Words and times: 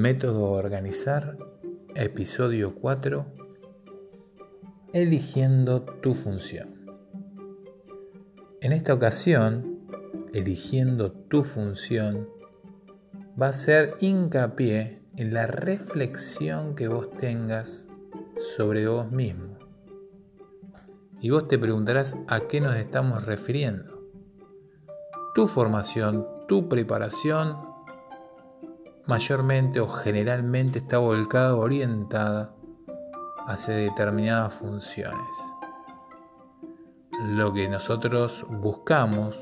Método 0.00 0.52
Organizar, 0.52 1.36
episodio 1.94 2.74
4, 2.74 3.26
eligiendo 4.94 5.82
tu 5.82 6.14
función. 6.14 6.86
En 8.62 8.72
esta 8.72 8.94
ocasión, 8.94 9.78
eligiendo 10.32 11.12
tu 11.12 11.42
función, 11.42 12.30
va 13.40 13.48
a 13.48 13.52
ser 13.52 13.98
hincapié 14.00 15.02
en 15.16 15.34
la 15.34 15.46
reflexión 15.46 16.74
que 16.74 16.88
vos 16.88 17.10
tengas 17.18 17.86
sobre 18.38 18.88
vos 18.88 19.12
mismo. 19.12 19.58
Y 21.20 21.28
vos 21.28 21.46
te 21.46 21.58
preguntarás 21.58 22.16
a 22.26 22.48
qué 22.48 22.62
nos 22.62 22.74
estamos 22.76 23.26
refiriendo. 23.26 24.00
Tu 25.34 25.46
formación, 25.46 26.26
tu 26.48 26.70
preparación, 26.70 27.69
mayormente 29.10 29.80
o 29.80 29.88
generalmente 29.88 30.78
está 30.78 30.98
volcada 30.98 31.56
o 31.56 31.58
orientada 31.58 32.54
hacia 33.44 33.74
determinadas 33.74 34.54
funciones. 34.54 35.36
Lo 37.20 37.52
que 37.52 37.68
nosotros 37.68 38.46
buscamos 38.48 39.36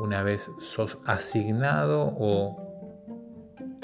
una 0.00 0.22
vez 0.22 0.50
sos 0.58 0.96
asignado 1.04 2.14
o 2.18 2.56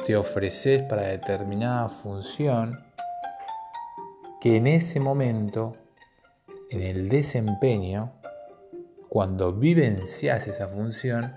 te 0.07 0.17
ofreces 0.17 0.85
para 0.85 1.03
determinada 1.03 1.91
función, 1.91 2.83
que 4.41 4.57
en 4.57 4.69
ese 4.69 5.01
momento, 5.01 5.77
en 6.71 6.81
el 6.81 7.11
desempeño, 7.11 8.11
cuando 9.11 9.53
vivencias 9.53 10.47
esa 10.47 10.67
función, 10.67 11.35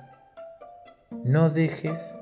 no 1.25 1.49
dejes 1.49 2.17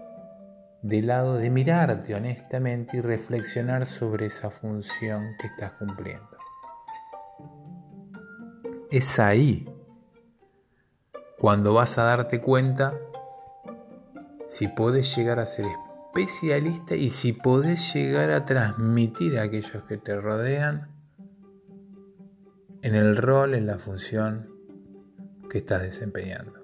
de 0.81 1.01
lado 1.01 1.37
de 1.37 1.49
mirarte 1.49 2.15
honestamente 2.15 2.97
y 2.97 3.01
reflexionar 3.01 3.85
sobre 3.85 4.27
esa 4.27 4.49
función 4.49 5.35
que 5.39 5.47
estás 5.47 5.73
cumpliendo 5.73 6.41
es 8.91 9.19
ahí 9.19 9.65
cuando 11.39 11.73
vas 11.73 11.97
a 11.97 12.03
darte 12.03 12.41
cuenta 12.41 12.93
si 14.47 14.67
podés 14.67 15.15
llegar 15.15 15.39
a 15.39 15.45
ser 15.45 15.65
especialista 16.13 16.95
y 16.95 17.09
si 17.09 17.31
podés 17.31 17.93
llegar 17.93 18.31
a 18.31 18.45
transmitir 18.45 19.39
a 19.39 19.43
aquellos 19.43 19.83
que 19.85 19.97
te 19.97 20.19
rodean 20.19 20.89
en 22.81 22.95
el 22.95 23.15
rol, 23.15 23.53
en 23.53 23.65
la 23.65 23.77
función 23.77 24.49
que 25.49 25.59
estás 25.59 25.83
desempeñando. 25.83 26.60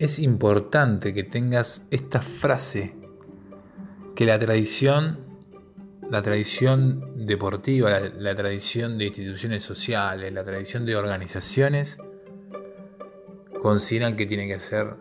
Es 0.00 0.18
importante 0.18 1.12
que 1.12 1.24
tengas 1.24 1.82
esta 1.90 2.22
frase 2.22 2.96
que 4.16 4.24
la 4.24 4.38
tradición 4.38 5.30
la 6.08 6.22
tradición 6.22 7.26
deportiva, 7.26 7.90
la, 7.90 8.34
tradición 8.34 8.96
de 8.96 9.06
instituciones 9.08 9.62
sociales, 9.62 10.32
la 10.32 10.42
tradición 10.42 10.86
de 10.86 10.96
organizaciones, 10.96 11.98
consideran 13.60 14.16
que 14.16 14.24
tiene 14.24 14.48
que 14.48 14.58
ser 14.58 14.96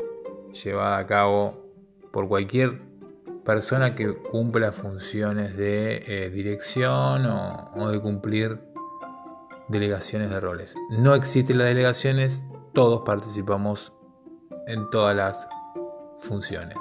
llevada 0.63 0.97
a 0.97 1.07
cabo 1.07 1.65
por 2.11 2.27
cualquier 2.27 2.81
persona 3.45 3.95
que 3.95 4.13
cumpla 4.13 4.73
funciones 4.73 5.55
de 5.55 6.03
eh, 6.05 6.29
dirección 6.29 7.25
o, 7.25 7.71
o 7.75 7.89
de 7.89 8.01
cumplir 8.01 8.59
delegaciones 9.69 10.29
de 10.29 10.39
roles. 10.41 10.75
No 10.91 11.15
existen 11.15 11.57
las 11.57 11.69
delegaciones, 11.69 12.43
todos 12.73 13.01
participamos 13.03 13.93
en 14.69 14.89
todas 14.91 15.15
las 15.15 15.47
funciones. 16.19 16.77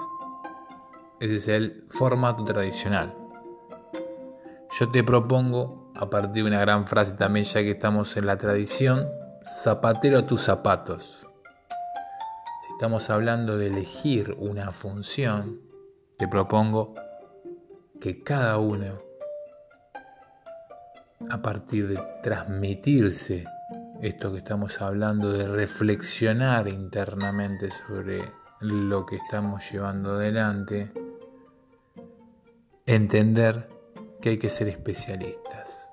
Ese 1.21 1.37
es 1.37 1.49
el 1.49 1.87
formato 1.89 2.45
tradicional. 2.45 3.15
Yo 4.79 4.91
te 4.91 5.03
propongo, 5.03 5.91
a 5.95 6.09
partir 6.11 6.45
de 6.45 6.51
una 6.51 6.61
gran 6.61 6.87
frase 6.87 7.15
también, 7.15 7.45
ya 7.47 7.63
que 7.63 7.73
estamos 7.73 8.17
en 8.17 8.27
la 8.27 8.37
tradición, 8.37 9.09
zapatero 9.47 10.19
a 10.19 10.27
tus 10.27 10.43
zapatos. 10.43 11.27
Si 12.63 12.73
estamos 12.73 13.09
hablando 13.09 13.57
de 13.57 13.69
elegir 13.69 14.37
una 14.39 14.71
función, 14.71 15.61
te 16.19 16.29
propongo 16.29 16.95
que 18.01 18.23
cada 18.23 18.59
uno, 18.59 19.01
a 21.31 21.43
partir 21.43 21.89
de 21.89 21.99
transmitirse 22.23 23.45
esto 24.03 24.33
que 24.33 24.39
estamos 24.39 24.81
hablando, 24.81 25.33
de 25.33 25.49
reflexionar 25.49 26.69
internamente 26.69 27.69
sobre 27.71 28.23
lo 28.61 29.07
que 29.07 29.17
estamos 29.17 29.71
llevando 29.71 30.13
adelante, 30.13 30.93
entender 32.87 33.69
que 34.21 34.31
hay 34.31 34.39
que 34.39 34.51
ser 34.51 34.69
especialistas. 34.69 35.91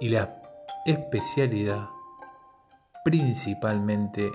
Y 0.00 0.08
la 0.08 0.42
especialidad 0.84 1.88
principalmente 3.04 4.30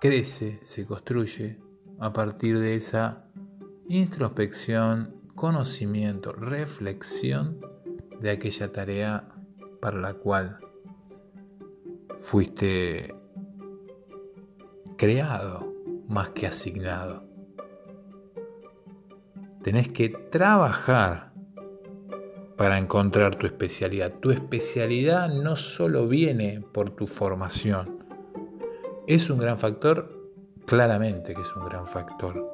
crece, 0.00 0.60
se 0.64 0.86
construye 0.86 1.58
a 1.98 2.12
partir 2.12 2.58
de 2.58 2.76
esa 2.76 3.24
introspección, 3.88 5.14
conocimiento, 5.34 6.32
reflexión 6.32 7.60
de 8.20 8.30
aquella 8.30 8.72
tarea 8.72 9.28
para 9.80 9.98
la 9.98 10.14
cual 10.14 10.63
fuiste 12.24 13.14
creado 14.96 15.74
más 16.08 16.30
que 16.30 16.46
asignado. 16.46 17.22
Tenés 19.62 19.88
que 19.88 20.08
trabajar 20.08 21.32
para 22.56 22.78
encontrar 22.78 23.36
tu 23.36 23.46
especialidad. 23.46 24.14
Tu 24.20 24.30
especialidad 24.30 25.28
no 25.28 25.54
solo 25.54 26.08
viene 26.08 26.64
por 26.72 26.92
tu 26.92 27.06
formación. 27.06 28.06
Es 29.06 29.28
un 29.28 29.38
gran 29.38 29.58
factor, 29.58 30.32
claramente 30.64 31.34
que 31.34 31.42
es 31.42 31.54
un 31.54 31.66
gran 31.66 31.86
factor. 31.86 32.50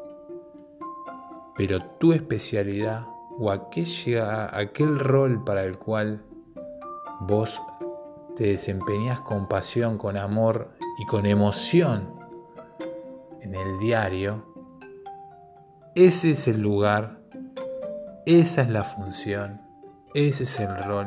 Pero 1.57 1.81
tu 2.01 2.13
especialidad 2.13 3.07
o 3.39 3.53
aquella, 3.53 4.57
aquel 4.57 4.99
rol 4.99 5.45
para 5.45 5.63
el 5.63 5.79
cual 5.79 6.25
vos 7.21 7.61
te 8.41 8.47
desempeñas 8.47 9.21
con 9.21 9.49
pasión, 9.49 9.99
con 9.99 10.17
amor 10.17 10.71
y 10.99 11.05
con 11.05 11.27
emoción 11.27 12.15
en 13.43 13.55
el 13.55 13.79
diario, 13.79 14.47
ese 15.95 16.31
es 16.31 16.49
el 16.49 16.63
lugar, 16.63 17.21
esa 18.25 18.63
es 18.63 18.71
la 18.71 18.83
función 18.83 19.61
ese 20.15 20.45
es 20.45 20.59
el 20.59 20.75
rol 20.85 21.05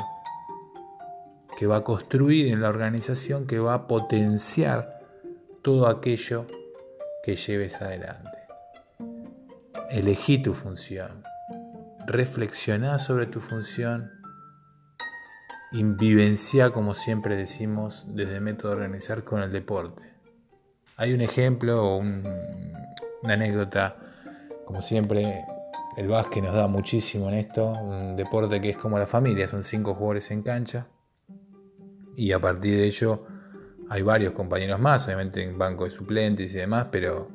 que 1.58 1.66
va 1.66 1.78
a 1.78 1.84
construir 1.84 2.54
en 2.54 2.62
la 2.62 2.70
organización, 2.70 3.48
que 3.48 3.58
va 3.58 3.74
a 3.74 3.88
potenciar 3.88 5.00
todo 5.64 5.88
aquello 5.88 6.46
que 7.24 7.36
lleves 7.36 7.82
adelante. 7.82 8.30
Elegí 9.90 10.38
tu 10.38 10.54
función, 10.54 11.24
reflexiona 12.06 13.00
sobre 13.00 13.26
tu 13.26 13.40
función 13.40 14.23
y 15.74 15.84
vivencia, 15.84 16.70
como 16.70 16.94
siempre 16.94 17.36
decimos, 17.36 18.06
desde 18.08 18.40
método 18.40 18.70
de 18.70 18.78
organizar 18.78 19.24
con 19.24 19.42
el 19.42 19.52
deporte. 19.52 20.04
Hay 20.98 21.14
un 21.14 21.22
ejemplo 21.22 21.84
o 21.84 21.98
una 21.98 23.34
anécdota, 23.34 23.98
como 24.66 24.82
siempre, 24.84 25.44
el 25.98 26.08
básquet 26.08 26.44
nos 26.44 26.54
da 26.54 26.68
muchísimo 26.68 27.28
en 27.30 27.36
esto, 27.36 27.66
un 27.68 28.16
deporte 28.16 28.62
que 28.62 28.70
es 28.70 28.78
como 28.78 29.00
la 29.00 29.08
familia, 29.08 29.48
son 29.48 29.64
cinco 29.64 29.96
jugadores 29.96 30.30
en 30.32 30.44
cancha 30.44 30.88
y 32.16 32.32
a 32.32 32.40
partir 32.40 32.78
de 32.78 32.86
ello 32.86 33.26
hay 33.90 34.02
varios 34.02 34.34
compañeros 34.34 34.80
más, 34.80 35.06
obviamente 35.06 35.44
en 35.44 35.58
banco 35.58 35.86
de 35.86 35.92
suplentes 35.92 36.54
y 36.54 36.58
demás, 36.58 36.88
pero 36.92 37.30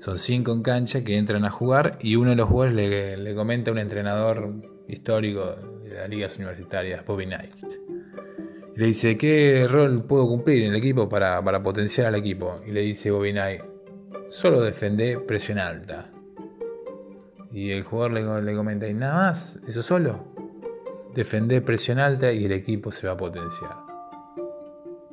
son 0.00 0.18
cinco 0.18 0.52
en 0.52 0.62
cancha 0.62 1.04
que 1.04 1.16
entran 1.16 1.44
a 1.44 1.50
jugar 1.50 1.98
y 2.00 2.16
uno 2.16 2.30
de 2.30 2.36
los 2.36 2.48
jugadores 2.48 3.18
le, 3.18 3.34
comenta 3.34 3.70
a 3.70 3.72
un 3.72 3.78
entrenador 3.78 4.52
histórico 4.88 5.54
de 5.92 5.98
las 6.00 6.08
ligas 6.08 6.36
universitarias, 6.36 7.04
Bobby 7.04 7.26
Knight. 7.26 7.54
Y 8.74 8.80
le 8.80 8.86
dice, 8.86 9.18
¿qué 9.18 9.66
rol 9.70 10.04
puedo 10.04 10.26
cumplir 10.26 10.64
en 10.64 10.70
el 10.70 10.76
equipo 10.76 11.08
para, 11.08 11.42
para 11.42 11.62
potenciar 11.62 12.06
al 12.06 12.14
equipo? 12.14 12.60
Y 12.66 12.70
le 12.72 12.80
dice 12.80 13.10
Bobby 13.10 13.32
Knight, 13.32 13.62
solo 14.28 14.60
defender 14.60 15.24
presión 15.26 15.58
alta. 15.58 16.10
Y 17.52 17.70
el 17.70 17.82
jugador 17.82 18.12
le, 18.12 18.42
le 18.42 18.54
comenta, 18.56 18.88
y 18.88 18.94
nada 18.94 19.14
más, 19.14 19.58
eso 19.66 19.82
solo. 19.82 20.24
Defender 21.14 21.62
presión 21.62 21.98
alta 21.98 22.32
y 22.32 22.46
el 22.46 22.52
equipo 22.52 22.90
se 22.90 23.06
va 23.06 23.12
a 23.12 23.16
potenciar. 23.16 23.76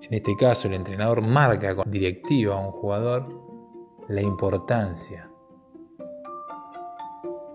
En 0.01 0.13
este 0.13 0.35
caso, 0.37 0.69
el 0.69 0.75
entrenador 0.75 1.21
marca 1.21 1.75
con 1.75 1.91
directiva 1.91 2.55
a 2.55 2.65
un 2.65 2.71
jugador 2.71 3.27
la 4.07 4.21
importancia 4.21 5.29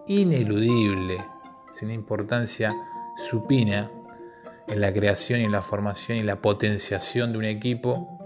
ineludible, 0.07 1.25
es 1.75 1.83
una 1.83 1.95
importancia 1.95 2.73
supina 3.17 3.91
en 4.67 4.81
la 4.81 4.93
creación 4.93 5.41
y 5.41 5.45
en 5.45 5.53
la 5.53 5.63
formación 5.63 6.19
y 6.19 6.23
la 6.23 6.37
potenciación 6.37 7.33
de 7.33 7.39
un 7.39 7.45
equipo 7.45 8.19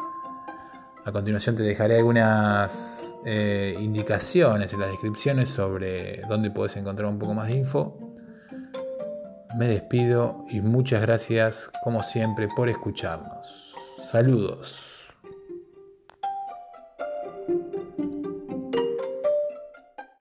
A 1.05 1.11
continuación 1.11 1.55
te 1.55 1.63
dejaré 1.63 1.97
algunas 1.97 3.08
eh, 3.25 3.75
indicaciones 3.79 4.73
en 4.73 4.79
las 4.79 4.89
descripciones 4.89 5.49
sobre 5.49 6.21
dónde 6.29 6.51
puedes 6.51 6.75
encontrar 6.77 7.09
un 7.09 7.19
poco 7.19 7.33
más 7.33 7.47
de 7.47 7.57
info. 7.57 7.97
Me 9.57 9.67
despido 9.67 10.45
y 10.49 10.61
muchas 10.61 11.01
gracias 11.01 11.69
como 11.83 12.03
siempre 12.03 12.47
por 12.55 12.69
escucharnos. 12.69 13.73
Saludos. 14.11 14.88